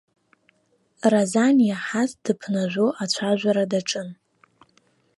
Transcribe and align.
Разан 1.11 1.57
иаҳаз 1.69 2.11
дыԥнажәо 2.23 2.87
ацәажәара 3.03 3.65
даҿын. 3.71 4.09